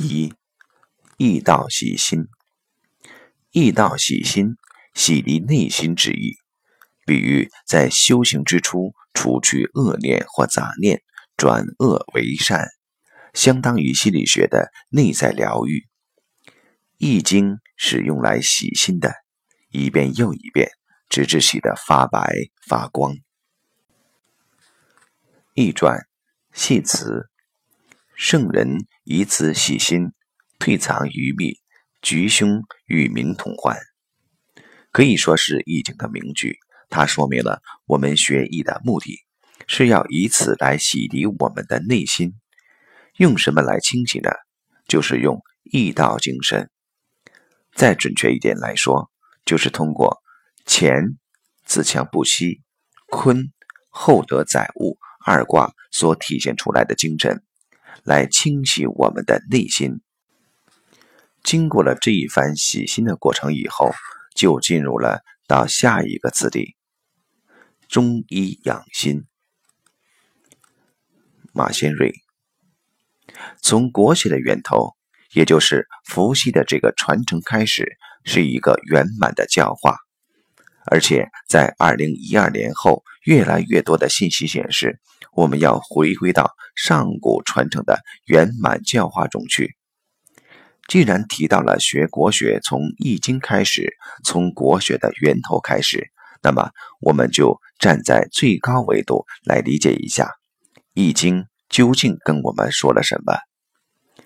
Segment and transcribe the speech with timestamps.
[0.00, 0.32] 一
[1.16, 2.28] 易道洗心，
[3.50, 4.54] 易道洗心，
[4.94, 6.36] 洗涤内心之意，
[7.04, 11.02] 比喻在修行之初，除去恶念或杂念，
[11.36, 12.68] 转恶为善，
[13.34, 15.88] 相当于心理学的内在疗愈。
[16.96, 19.12] 易经是用来洗心的，
[19.70, 20.70] 一遍又一遍，
[21.08, 22.32] 直至洗得发白
[22.68, 23.16] 发光。
[25.54, 26.06] 易传
[26.52, 27.28] 系辞。
[28.18, 30.10] 圣人以此洗心，
[30.58, 31.60] 退藏于密，
[32.02, 33.78] 局凶与民同欢。
[34.90, 36.58] 可以说是易经的名句。
[36.90, 39.20] 它说明了我们学易的目的，
[39.68, 42.34] 是要以此来洗涤我们的内心。
[43.18, 44.30] 用什么来清洗呢？
[44.88, 46.72] 就是用易道精神。
[47.72, 49.12] 再准确一点来说，
[49.44, 50.18] 就是通过
[50.66, 51.16] 乾
[51.64, 52.62] 自强不息，
[53.06, 53.52] 坤
[53.90, 57.44] 厚德载物二卦所体现出来的精神。
[58.04, 60.00] 来清洗我们的内心。
[61.42, 63.90] 经过了这一番洗心的过程以后，
[64.34, 66.76] 就进入了到下一个字地——
[67.88, 69.24] 中医养心。
[71.52, 72.12] 马先瑞
[73.62, 74.94] 从国学的源头，
[75.32, 79.96] 也就是伏羲的这个传承开始，是一个圆满的教化。
[80.90, 85.00] 而且在二零一二年后，越来越多的信息显示，
[85.34, 89.76] 我们要回归到上古传承的圆满教化中去。
[90.86, 96.10] 既然提到了学国学从《易经》开始，从国学的源头开始，
[96.42, 96.70] 那么
[97.00, 100.24] 我们就站在最高维度来理解一下
[100.94, 103.34] 《易经》究竟跟我们说了什么。《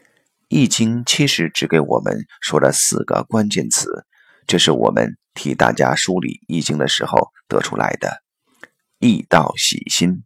[0.49, 4.07] 易经》其实只给我们说了四个关键词，
[4.47, 5.17] 这是我们。
[5.35, 8.23] 替大家梳理《易经》的时候得出来的
[9.01, 10.25] “易道喜心”，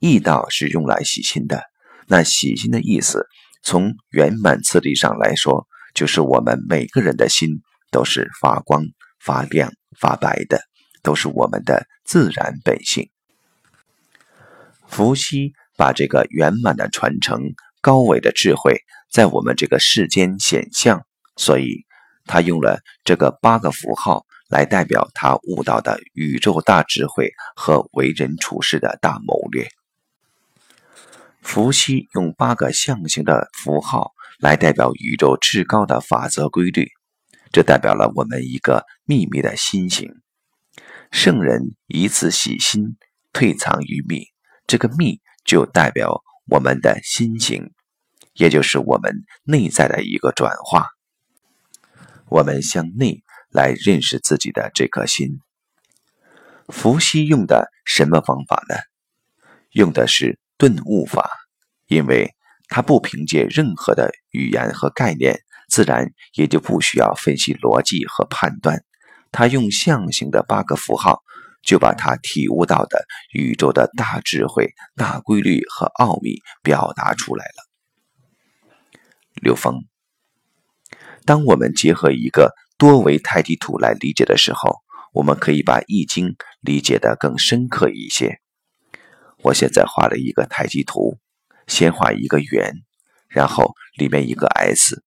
[0.00, 1.62] 易道是用来洗心的。
[2.08, 3.28] 那洗心的意思，
[3.62, 7.60] 从圆满次第上来说，就是我们每个人的心
[7.92, 8.82] 都是发光、
[9.20, 10.60] 发亮、发白的，
[11.04, 13.08] 都是我们的自然本性。
[14.88, 17.40] 伏羲把这个圆满的传承、
[17.80, 21.06] 高伟的智慧在我们这个世间显象，
[21.36, 21.86] 所以。
[22.26, 29.66] 他用了这个八个符号来代表他悟到的宇宙大智慧和为人处事的大谋略。
[31.52, 36.88] 伏羲用八个象形的符号来代表宇宙至高的法则规律，
[37.50, 40.14] 这代表了我们一个秘密的心形。
[41.10, 42.96] 圣人以此洗心，
[43.32, 44.26] 退藏于密，
[44.68, 47.72] 这个密就代表我们的心形，
[48.34, 49.12] 也就是我们
[49.42, 50.86] 内在的一个转化。
[52.28, 55.40] 我们向内来认识自己的这颗心。
[56.68, 58.76] 伏羲用的什么方法呢？
[59.72, 61.30] 用的是顿悟法，
[61.86, 62.34] 因为
[62.68, 65.40] 他不凭借任何的语言和概念，
[65.70, 68.84] 自然也就不需要分析逻辑和判断。
[69.32, 71.22] 他用象形的八个符号，
[71.62, 77.64] 就把他体悟到的宇宙的大智慧、大规律和奥秘表达出来了。
[79.36, 79.82] 刘峰。
[81.24, 84.80] 当我们结合一个多维太极图来理解的时候，
[85.14, 86.26] 我们可以把《易经》
[86.60, 88.42] 理解的更深刻一些。
[89.42, 91.18] 我现在画了一个太极图，
[91.66, 92.74] 先画一个圆，
[93.28, 95.02] 然后里面一个 S，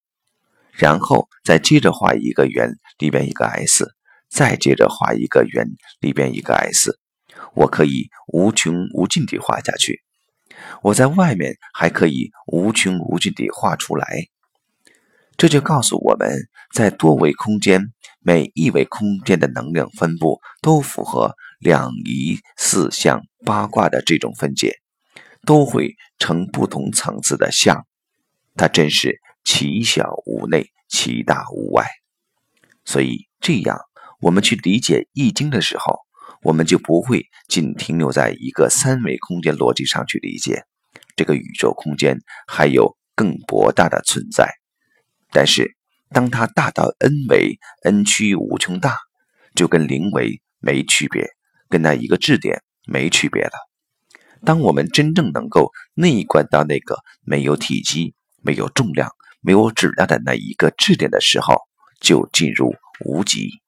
[0.71, 3.93] 然后再接着画一个圆，里边一个 S，
[4.29, 5.67] 再接着画一个圆，
[5.99, 6.99] 里边一个 S。
[7.55, 10.01] 我可以无穷无尽地画下去，
[10.81, 14.27] 我在外面还可以无穷无尽地画出来。
[15.35, 24.75] 这就告诉我们在多维空间，每一维空间的能量分布都符合两仪四象八卦的这种分解，
[25.45, 27.85] 都会成不同层次的象。
[28.55, 31.85] 它真是其小无内，其大无外。
[32.85, 33.79] 所以这样，
[34.19, 35.99] 我们去理解《易经》的时候，
[36.41, 40.65] 我们就不会仅停留在一个三维空间逻辑上去理解，
[41.15, 44.51] 这个宇宙空间还有更博大的存在。
[45.31, 45.75] 但是，
[46.09, 48.97] 当它大到 n 维，n 趋无穷大，
[49.55, 51.27] 就跟零维没区别，
[51.73, 53.53] 跟那一个质点没区别的。
[54.45, 59.09] 当我们真正能够内观到那个没有体积、没有重量、
[59.41, 61.61] 没有质量的那一个质点的时候，
[61.99, 63.62] 就进入无极。